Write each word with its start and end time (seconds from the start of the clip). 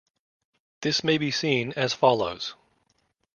This 0.81 1.03
may 1.03 1.19
be 1.19 1.29
seen 1.29 1.73
as 1.75 1.93
follows. 1.93 2.55